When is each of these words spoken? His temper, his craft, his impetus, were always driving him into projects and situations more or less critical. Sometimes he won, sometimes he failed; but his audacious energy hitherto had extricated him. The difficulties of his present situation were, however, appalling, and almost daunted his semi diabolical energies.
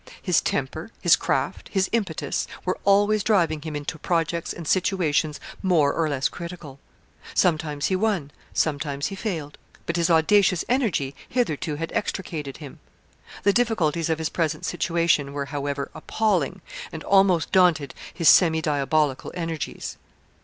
His 0.19 0.41
temper, 0.41 0.89
his 0.99 1.15
craft, 1.15 1.69
his 1.71 1.87
impetus, 1.91 2.47
were 2.65 2.79
always 2.85 3.23
driving 3.23 3.61
him 3.61 3.75
into 3.75 3.99
projects 3.99 4.51
and 4.51 4.67
situations 4.67 5.39
more 5.61 5.93
or 5.93 6.09
less 6.09 6.27
critical. 6.27 6.79
Sometimes 7.35 7.85
he 7.85 7.95
won, 7.95 8.31
sometimes 8.51 9.07
he 9.09 9.15
failed; 9.15 9.59
but 9.85 9.97
his 9.97 10.09
audacious 10.09 10.65
energy 10.67 11.13
hitherto 11.29 11.75
had 11.75 11.91
extricated 11.93 12.57
him. 12.57 12.79
The 13.43 13.53
difficulties 13.53 14.09
of 14.09 14.17
his 14.17 14.29
present 14.29 14.65
situation 14.65 15.33
were, 15.33 15.45
however, 15.53 15.91
appalling, 15.93 16.61
and 16.91 17.03
almost 17.03 17.51
daunted 17.51 17.93
his 18.11 18.27
semi 18.27 18.59
diabolical 18.59 19.31
energies. 19.35 19.97